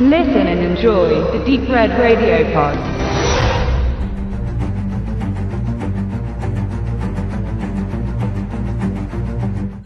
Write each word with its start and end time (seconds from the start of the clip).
Listen 0.00 0.46
and 0.46 0.60
enjoy 0.60 1.08
the 1.36 1.44
Deep 1.44 1.68
Red 1.68 1.90
Radio 1.98 2.44
Pod. 2.52 2.76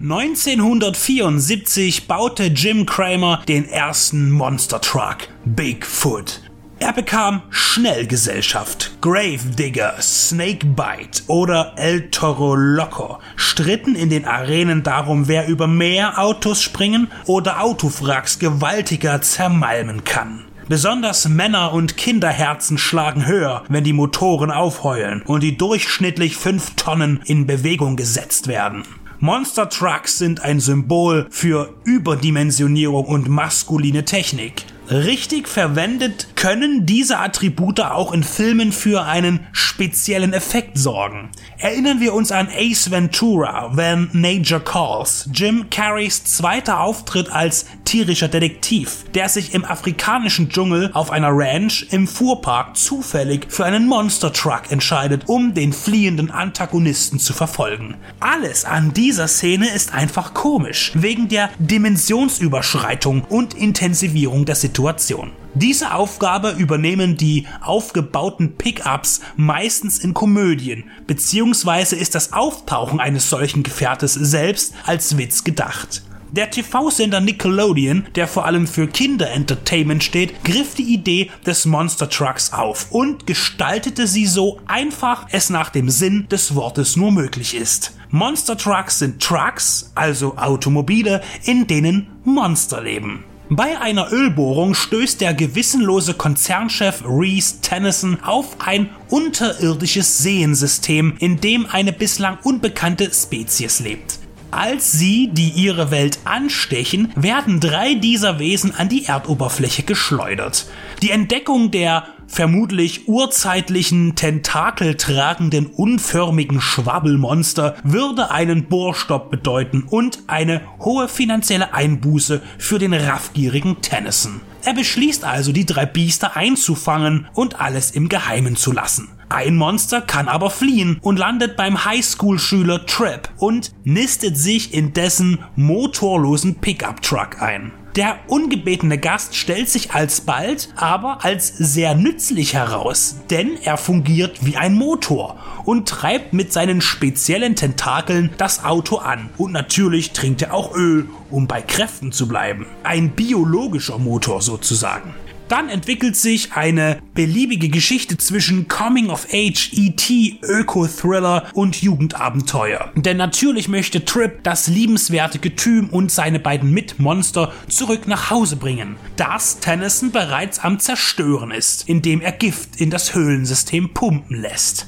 (1974) 0.01 2.07
baute 2.07 2.53
Jim 2.53 2.85
Cramer 2.85 3.43
den 3.49 3.67
ersten 3.71 4.31
Monster 4.31 4.83
Truck, 4.83 5.29
Bigfoot. 5.47 6.42
Er 6.83 6.93
bekam 6.93 7.43
schnell 7.51 8.09
Gesellschaft. 8.09 8.97
Gravedigger, 9.01 9.95
Snakebite 10.03 11.23
oder 11.29 11.75
El 11.77 12.11
Toro 12.11 12.57
Loco 12.57 13.21
stritten 13.37 13.95
in 13.95 14.11
den 14.11 14.25
Arenen 14.25 14.83
darum, 14.83 15.29
wer 15.29 15.47
über 15.47 15.69
mehr 15.69 16.19
Autos 16.19 16.61
springen 16.61 17.07
oder 17.27 17.63
Autowracks 17.63 18.41
gewaltiger 18.41 19.23
zermalmen 19.23 20.03
kann. 20.03 20.47
Besonders 20.69 21.29
Männer- 21.29 21.73
und 21.73 21.97
Kinderherzen 21.97 22.79
schlagen 22.79 23.27
höher, 23.27 23.63
wenn 23.69 23.85
die 23.85 23.93
Motoren 23.93 24.51
aufheulen 24.51 25.23
und 25.23 25.45
die 25.45 25.57
durchschnittlich 25.57 26.37
5 26.37 26.75
Tonnen 26.75 27.21
in 27.27 27.47
Bewegung 27.47 27.95
gesetzt 27.95 28.49
werden. 28.49 28.83
Monster 29.21 29.69
Trucks 29.69 30.19
sind 30.19 30.43
ein 30.43 30.59
Symbol 30.59 31.29
für 31.31 31.77
Überdimensionierung 31.85 33.05
und 33.05 33.29
maskuline 33.29 34.05
Technik. 34.05 34.65
Richtig 34.93 35.49
verwendet 35.49 36.37
können 36.37 36.85
diese 36.85 37.19
Attribute 37.19 37.81
auch 37.81 38.13
in 38.13 38.23
Filmen 38.23 38.73
für 38.73 39.05
einen 39.05 39.41
speziellen 39.53 40.35
Effekt 40.35 40.77
sorgen. 40.77 41.31
Erinnern 41.57 42.01
wir 42.01 42.13
uns 42.13 42.31
an 42.31 42.49
Ace 42.55 42.91
Ventura, 42.91 43.75
When 43.75 44.11
Nature 44.13 44.61
Calls, 44.61 45.31
Jim 45.33 45.71
Carreys 45.71 46.25
zweiter 46.25 46.81
Auftritt 46.81 47.33
als 47.33 47.65
tierischer 47.87 48.29
Detektiv, 48.29 49.05
der 49.15 49.31
sich 49.31 49.55
im 49.55 49.65
afrikanischen 49.65 50.51
Dschungel 50.51 50.91
auf 50.93 51.11
einer 51.11 51.31
Ranch 51.31 51.87
im 51.91 52.07
Fuhrpark 52.07 52.77
zufällig 52.77 53.47
für 53.49 53.65
einen 53.65 53.87
Monster 53.87 54.31
Truck 54.31 54.71
entscheidet, 54.71 55.23
um 55.27 55.55
den 55.55 55.73
fliehenden 55.73 56.31
Antagonisten 56.31 57.19
zu 57.19 57.33
verfolgen. 57.33 57.95
Alles 58.21 58.67
an 58.67 58.93
dieser 58.93 59.27
Szene 59.27 59.71
ist 59.71 59.95
einfach 59.95 60.35
komisch, 60.35 60.93
wegen 60.95 61.29
der 61.29 61.49
Dimensionsüberschreitung 61.59 63.25
und 63.25 63.55
Intensivierung 63.55 64.45
der 64.45 64.55
Situation. 64.55 64.82
Situation. 64.83 65.31
Diese 65.55 65.95
Aufgabe 65.95 66.51
übernehmen 66.59 67.17
die 67.17 67.47
aufgebauten 67.61 68.57
Pickups 68.57 69.21
meistens 69.37 70.01
in 70.01 70.13
Komödien, 70.13 70.91
beziehungsweise 71.07 71.95
ist 71.95 72.17
das 72.17 72.33
Auftauchen 72.33 72.99
eines 72.99 73.31
solchen 73.31 73.63
Gefährtes 73.63 74.15
selbst 74.15 74.75
als 74.85 75.17
Witz 75.17 75.45
gedacht. 75.45 76.03
Der 76.33 76.51
TV-Sender 76.51 77.21
Nickelodeon, 77.21 78.09
der 78.17 78.27
vor 78.27 78.45
allem 78.45 78.67
für 78.67 78.89
Kinderentertainment 78.89 80.03
steht, 80.03 80.43
griff 80.43 80.75
die 80.75 80.95
Idee 80.95 81.31
des 81.47 81.65
Monster 81.65 82.09
Trucks 82.09 82.53
auf 82.53 82.91
und 82.91 83.29
gestaltete 83.29 84.09
sie 84.09 84.27
so 84.27 84.59
einfach 84.67 85.27
es 85.31 85.49
nach 85.49 85.71
dem 85.71 85.91
Sinn 85.91 86.27
des 86.29 86.57
Wortes 86.57 86.97
nur 86.97 87.13
möglich 87.13 87.55
ist. 87.55 87.93
Monster 88.11 88.57
Trucks 88.57 88.99
sind 88.99 89.23
Trucks, 89.23 89.93
also 89.95 90.37
Automobile, 90.39 91.23
in 91.45 91.69
denen 91.69 92.09
Monster 92.25 92.83
leben. 92.83 93.25
Bei 93.55 93.79
einer 93.79 94.11
Ölbohrung 94.11 94.73
stößt 94.73 95.21
der 95.21 95.35
gewissenlose 95.35 96.15
Konzernchef 96.15 97.03
Reese 97.05 97.61
Tennyson 97.61 98.19
auf 98.23 98.57
ein 98.61 98.89
unterirdisches 99.11 100.17
Seensystem, 100.17 101.17
in 101.19 101.39
dem 101.39 101.67
eine 101.67 101.93
bislang 101.93 102.39
unbekannte 102.45 103.13
Spezies 103.13 103.81
lebt. 103.81 104.22
Als 104.53 104.93
sie, 104.93 105.31
die 105.33 105.49
ihre 105.49 105.91
Welt 105.91 106.19
anstechen, 106.25 107.11
werden 107.17 107.59
drei 107.59 107.95
dieser 107.95 108.39
Wesen 108.39 108.75
an 108.77 108.91
die 108.91 109.07
Erdoberfläche 109.07 109.83
geschleudert. 109.83 110.67
Die 111.01 111.11
Entdeckung 111.11 111.71
der 111.71 112.05
vermutlich 112.27 113.09
urzeitlichen, 113.09 114.15
tentakeltragenden, 114.15 115.67
unförmigen 115.67 116.61
Schwabbelmonster 116.61 117.77
würde 117.83 118.31
einen 118.31 118.69
Bohrstopp 118.69 119.31
bedeuten 119.31 119.85
und 119.89 120.19
eine 120.27 120.61
hohe 120.81 121.09
finanzielle 121.09 121.73
Einbuße 121.73 122.43
für 122.59 122.79
den 122.79 122.93
raffgierigen 122.93 123.81
Tennyson. 123.81 124.43
Er 124.65 124.75
beschließt 124.75 125.25
also, 125.25 125.53
die 125.53 125.67
drei 125.67 125.87
Biester 125.87 126.37
einzufangen 126.37 127.27
und 127.35 127.61
alles 127.61 127.91
im 127.91 128.09
Geheimen 128.09 128.57
zu 128.57 128.73
lassen. 128.73 129.09
Ein 129.29 129.57
Monster 129.57 130.01
kann 130.03 130.29
aber 130.29 130.51
fliehen 130.51 130.99
und 131.03 131.19
landet 131.19 131.57
beim 131.57 131.85
Highschool-Schüler 131.85 132.87
Trip 132.87 133.29
und 133.39 133.73
nistet 133.83 134.37
sich 134.37 134.75
in 134.75 134.93
dessen 134.93 135.39
motorlosen 135.57 136.57
Pickup-Truck 136.57 137.41
ein. 137.41 137.73
Der 137.97 138.21
ungebetene 138.27 138.97
Gast 138.97 139.37
stellt 139.37 139.69
sich 139.69 139.93
alsbald 139.93 140.71
aber 140.77 141.25
als 141.27 141.49
sehr 141.49 141.95
nützlich 141.95 142.55
heraus, 142.55 143.17
denn 143.29 143.59
er 143.63 143.77
fungiert 143.77 144.47
wie 144.47 144.57
ein 144.57 144.75
Motor 144.75 145.37
und 145.67 145.91
treibt 145.91 146.33
mit 146.33 146.55
seinen 146.55 146.81
speziellen 146.81 147.55
Tentakeln 147.55 148.31
das 148.39 148.65
Auto 148.65 148.97
an. 148.97 149.29
Und 149.37 149.53
natürlich 149.53 150.13
trinkt 150.13 150.41
er 150.41 150.55
auch 150.55 150.75
Öl, 150.75 151.07
um 151.31 151.47
bei 151.47 151.61
Kräften 151.61 152.13
zu 152.13 152.27
bleiben. 152.27 152.65
Ein 152.83 153.11
biologischer 153.11 153.99
Motor 153.99 154.41
sozusagen. 154.41 155.15
Dann 155.53 155.69
entwickelt 155.69 156.17
sich 156.17 156.55
eine 156.55 157.03
beliebige 157.13 157.69
Geschichte 157.69 158.17
zwischen 158.17 158.69
Coming 158.69 159.11
of 159.11 159.27
Age, 159.35 159.71
ET, 159.75 160.11
Öko-Thriller 160.43 161.45
und 161.53 161.83
Jugendabenteuer. 161.83 162.91
Denn 162.95 163.19
natürlich 163.19 163.69
möchte 163.69 164.03
Trip 164.07 164.43
das 164.45 164.67
liebenswerte 164.69 165.39
Getüm 165.39 165.91
und 165.91 166.11
seine 166.11 166.41
beiden 166.41 166.73
Mitmonster 166.73 167.53
zurück 167.69 168.09
nach 168.09 168.31
Hause 168.31 168.57
bringen, 168.57 168.97
das 169.17 169.61
Tennyson 169.61 170.11
bereits 170.11 170.59
am 170.59 170.79
Zerstören 170.79 171.51
ist, 171.51 171.87
indem 171.87 172.23
er 172.23 172.33
Gift 172.33 172.81
in 172.81 172.89
das 172.89 173.15
Höhlensystem 173.15 173.93
pumpen 173.93 174.41
lässt. 174.41 174.87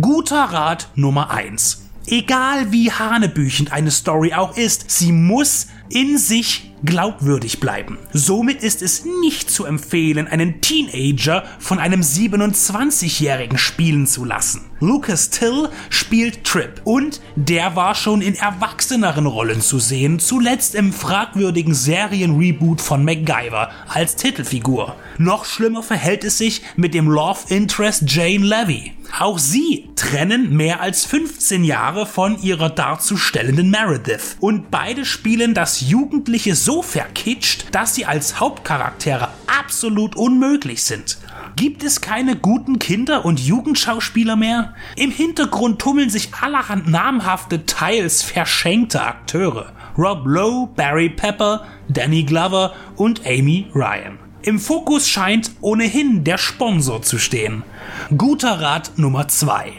Guter 0.00 0.42
Rat 0.42 0.88
Nummer 0.96 1.30
1. 1.30 1.86
Egal 2.08 2.72
wie 2.72 2.90
hanebüchend 2.90 3.70
eine 3.70 3.92
Story 3.92 4.32
auch 4.34 4.56
ist, 4.56 4.90
sie 4.90 5.12
muss 5.12 5.68
in 5.90 6.18
sich 6.18 6.70
glaubwürdig 6.84 7.60
bleiben. 7.60 7.98
Somit 8.12 8.62
ist 8.62 8.82
es 8.82 9.04
nicht 9.04 9.50
zu 9.50 9.64
empfehlen, 9.64 10.26
einen 10.28 10.60
Teenager 10.60 11.44
von 11.58 11.78
einem 11.78 12.00
27-Jährigen 12.00 13.58
spielen 13.58 14.06
zu 14.06 14.24
lassen. 14.24 14.70
Lucas 14.80 15.28
Till 15.28 15.68
spielt 15.90 16.44
Trip 16.44 16.80
und 16.84 17.20
der 17.36 17.76
war 17.76 17.94
schon 17.94 18.22
in 18.22 18.34
erwachseneren 18.34 19.26
Rollen 19.26 19.60
zu 19.60 19.78
sehen, 19.78 20.18
zuletzt 20.18 20.74
im 20.74 20.92
fragwürdigen 20.92 21.74
Serienreboot 21.74 22.80
von 22.80 23.04
MacGyver 23.04 23.70
als 23.88 24.16
Titelfigur. 24.16 24.96
Noch 25.18 25.44
schlimmer 25.44 25.82
verhält 25.82 26.24
es 26.24 26.38
sich 26.38 26.62
mit 26.76 26.94
dem 26.94 27.08
Love 27.08 27.40
Interest 27.48 28.04
Jane 28.06 28.46
Levy. 28.46 28.92
Auch 29.18 29.38
sie 29.38 29.88
trennen 29.96 30.56
mehr 30.56 30.80
als 30.80 31.04
15 31.04 31.64
Jahre 31.64 32.06
von 32.06 32.40
ihrer 32.40 32.70
darzustellenden 32.70 33.68
Meredith 33.68 34.36
und 34.40 34.70
beide 34.70 35.04
spielen 35.04 35.52
das 35.52 35.79
Jugendliche 35.80 36.54
so 36.54 36.82
verkitscht, 36.82 37.66
dass 37.72 37.94
sie 37.94 38.06
als 38.06 38.40
Hauptcharaktere 38.40 39.28
absolut 39.46 40.16
unmöglich 40.16 40.84
sind. 40.84 41.18
Gibt 41.56 41.82
es 41.82 42.00
keine 42.00 42.36
guten 42.36 42.78
Kinder- 42.78 43.24
und 43.24 43.40
Jugendschauspieler 43.40 44.36
mehr? 44.36 44.74
Im 44.96 45.10
Hintergrund 45.10 45.80
tummeln 45.80 46.10
sich 46.10 46.32
allerhand 46.40 46.88
namhafte, 46.88 47.66
teils 47.66 48.22
verschenkte 48.22 49.02
Akteure. 49.02 49.72
Rob 49.98 50.22
Lowe, 50.24 50.68
Barry 50.74 51.10
Pepper, 51.10 51.66
Danny 51.88 52.22
Glover 52.22 52.74
und 52.96 53.26
Amy 53.26 53.66
Ryan. 53.74 54.18
Im 54.42 54.58
Fokus 54.58 55.08
scheint 55.08 55.50
ohnehin 55.60 56.24
der 56.24 56.38
Sponsor 56.38 57.02
zu 57.02 57.18
stehen. 57.18 57.62
Guter 58.16 58.60
Rat 58.60 58.92
Nummer 58.96 59.28
2. 59.28 59.72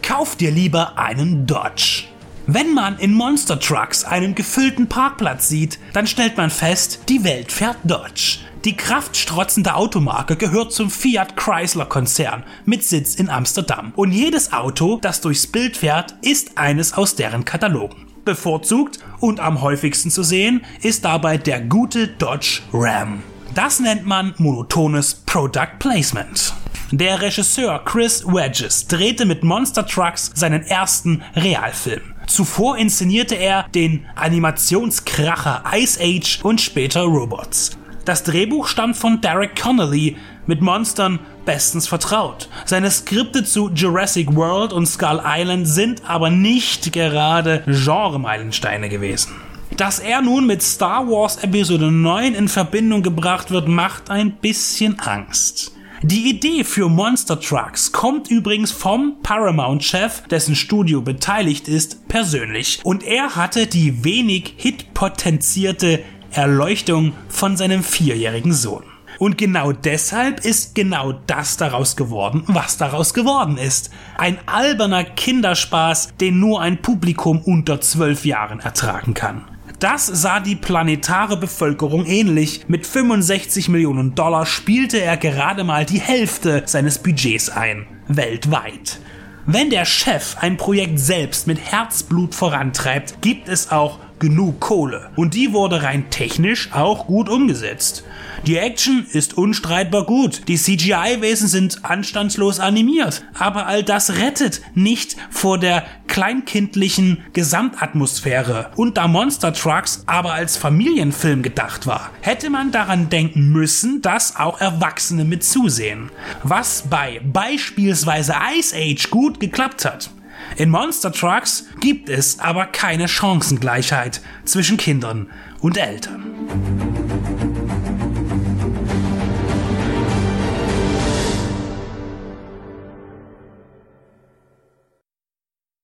Kauf 0.00 0.36
dir 0.36 0.50
lieber 0.50 0.96
einen 0.98 1.46
Dodge. 1.46 2.04
Wenn 2.48 2.74
man 2.74 2.96
in 3.00 3.12
Monster 3.12 3.58
Trucks 3.58 4.04
einen 4.04 4.36
gefüllten 4.36 4.88
Parkplatz 4.88 5.48
sieht, 5.48 5.80
dann 5.92 6.06
stellt 6.06 6.36
man 6.36 6.50
fest, 6.50 7.00
die 7.08 7.24
Welt 7.24 7.50
fährt 7.50 7.78
Dodge. 7.82 8.38
Die 8.64 8.76
kraftstrotzende 8.76 9.74
Automarke 9.74 10.36
gehört 10.36 10.72
zum 10.72 10.88
Fiat 10.88 11.36
Chrysler 11.36 11.86
Konzern 11.86 12.44
mit 12.64 12.84
Sitz 12.84 13.16
in 13.16 13.30
Amsterdam. 13.30 13.92
Und 13.96 14.12
jedes 14.12 14.52
Auto, 14.52 15.00
das 15.02 15.20
durchs 15.20 15.48
Bild 15.48 15.76
fährt, 15.76 16.14
ist 16.22 16.56
eines 16.56 16.92
aus 16.92 17.16
deren 17.16 17.44
Katalogen. 17.44 18.06
Bevorzugt 18.24 19.00
und 19.18 19.40
am 19.40 19.60
häufigsten 19.60 20.12
zu 20.12 20.22
sehen 20.22 20.64
ist 20.82 21.04
dabei 21.04 21.38
der 21.38 21.60
gute 21.60 22.06
Dodge 22.06 22.60
Ram. 22.72 23.24
Das 23.56 23.80
nennt 23.80 24.06
man 24.06 24.34
monotones 24.38 25.14
Product 25.26 25.80
Placement. 25.80 26.54
Der 26.92 27.20
Regisseur 27.20 27.84
Chris 27.84 28.24
Wedges 28.24 28.86
drehte 28.86 29.24
mit 29.24 29.42
Monster 29.42 29.84
Trucks 29.84 30.30
seinen 30.34 30.62
ersten 30.62 31.24
Realfilm. 31.34 32.15
Zuvor 32.26 32.76
inszenierte 32.76 33.36
er 33.36 33.66
den 33.74 34.04
Animationskracher 34.16 35.62
Ice 35.74 36.00
Age 36.02 36.40
und 36.42 36.60
später 36.60 37.02
Robots. 37.02 37.78
Das 38.04 38.22
Drehbuch 38.22 38.66
stammt 38.66 38.96
von 38.96 39.20
Derek 39.20 39.60
Connolly, 39.60 40.16
mit 40.46 40.60
Monstern 40.60 41.18
bestens 41.44 41.88
vertraut. 41.88 42.48
Seine 42.64 42.90
Skripte 42.90 43.44
zu 43.44 43.70
Jurassic 43.70 44.34
World 44.34 44.72
und 44.72 44.86
Skull 44.86 45.20
Island 45.24 45.66
sind 45.66 46.02
aber 46.08 46.30
nicht 46.30 46.92
gerade 46.92 47.62
Genre-Meilensteine 47.66 48.88
gewesen. 48.88 49.32
Dass 49.76 49.98
er 49.98 50.22
nun 50.22 50.46
mit 50.46 50.62
Star 50.62 51.06
Wars 51.08 51.38
Episode 51.38 51.90
9 51.90 52.34
in 52.34 52.48
Verbindung 52.48 53.02
gebracht 53.02 53.50
wird, 53.50 53.68
macht 53.68 54.10
ein 54.10 54.32
bisschen 54.32 54.98
Angst. 55.00 55.75
Die 56.02 56.28
Idee 56.28 56.62
für 56.62 56.90
Monster 56.90 57.40
Trucks 57.40 57.90
kommt 57.90 58.30
übrigens 58.30 58.70
vom 58.70 59.16
Paramount-Chef, 59.22 60.28
dessen 60.28 60.54
Studio 60.54 61.00
beteiligt 61.00 61.68
ist, 61.68 62.06
persönlich. 62.06 62.80
Und 62.84 63.02
er 63.02 63.34
hatte 63.34 63.66
die 63.66 64.04
wenig 64.04 64.54
hitpotenzierte 64.58 66.02
Erleuchtung 66.30 67.14
von 67.28 67.56
seinem 67.56 67.82
vierjährigen 67.82 68.52
Sohn. 68.52 68.84
Und 69.18 69.38
genau 69.38 69.72
deshalb 69.72 70.44
ist 70.44 70.74
genau 70.74 71.12
das 71.26 71.56
daraus 71.56 71.96
geworden, 71.96 72.42
was 72.46 72.76
daraus 72.76 73.14
geworden 73.14 73.56
ist. 73.56 73.90
Ein 74.18 74.38
alberner 74.44 75.04
Kinderspaß, 75.04 76.16
den 76.20 76.38
nur 76.38 76.60
ein 76.60 76.82
Publikum 76.82 77.40
unter 77.40 77.80
zwölf 77.80 78.26
Jahren 78.26 78.60
ertragen 78.60 79.14
kann. 79.14 79.44
Das 79.78 80.06
sah 80.06 80.40
die 80.40 80.56
planetare 80.56 81.36
Bevölkerung 81.36 82.06
ähnlich. 82.06 82.66
Mit 82.66 82.86
65 82.86 83.68
Millionen 83.68 84.14
Dollar 84.14 84.46
spielte 84.46 84.98
er 84.98 85.18
gerade 85.18 85.64
mal 85.64 85.84
die 85.84 86.00
Hälfte 86.00 86.62
seines 86.64 86.98
Budgets 86.98 87.50
ein. 87.50 87.86
Weltweit. 88.08 88.98
Wenn 89.44 89.68
der 89.68 89.84
Chef 89.84 90.36
ein 90.40 90.56
Projekt 90.56 90.98
selbst 90.98 91.46
mit 91.46 91.58
Herzblut 91.60 92.34
vorantreibt, 92.34 93.20
gibt 93.20 93.48
es 93.48 93.70
auch 93.70 93.98
genug 94.18 94.60
Kohle. 94.60 95.10
Und 95.16 95.34
die 95.34 95.52
wurde 95.52 95.82
rein 95.82 96.10
technisch 96.10 96.70
auch 96.72 97.06
gut 97.06 97.28
umgesetzt. 97.28 98.04
Die 98.46 98.58
Action 98.58 99.06
ist 99.10 99.36
unstreitbar 99.36 100.04
gut. 100.04 100.42
Die 100.48 100.56
CGI-Wesen 100.56 101.48
sind 101.48 101.84
anstandslos 101.84 102.60
animiert. 102.60 103.24
Aber 103.38 103.66
all 103.66 103.82
das 103.82 104.18
rettet 104.18 104.60
nicht 104.74 105.16
vor 105.30 105.58
der 105.58 105.84
kleinkindlichen 106.06 107.24
Gesamtatmosphäre. 107.32 108.70
Und 108.76 108.96
da 108.96 109.08
Monster 109.08 109.52
Trucks 109.52 110.04
aber 110.06 110.32
als 110.32 110.56
Familienfilm 110.56 111.42
gedacht 111.42 111.86
war, 111.86 112.10
hätte 112.20 112.50
man 112.50 112.70
daran 112.70 113.08
denken 113.08 113.50
müssen, 113.50 114.00
dass 114.02 114.36
auch 114.36 114.60
Erwachsene 114.60 115.24
mit 115.24 115.42
zusehen. 115.44 116.10
Was 116.42 116.84
bei 116.88 117.20
beispielsweise 117.24 118.34
Ice 118.56 118.76
Age 118.76 119.10
gut 119.10 119.40
geklappt 119.40 119.84
hat. 119.84 120.10
In 120.56 120.70
Monster 120.70 121.12
Trucks 121.12 121.66
gibt 121.80 122.08
es 122.08 122.38
aber 122.38 122.66
keine 122.66 123.08
Chancengleichheit 123.08 124.20
zwischen 124.44 124.76
Kindern 124.76 125.30
und 125.60 125.76
Eltern. 125.76 126.85